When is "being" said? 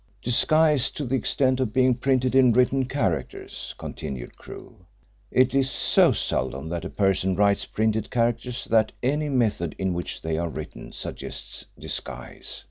1.73-1.93